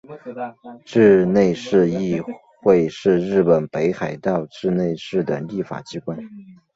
[0.83, 2.19] 稚内市议
[2.63, 6.17] 会是日本北海道稚内市的立法机关。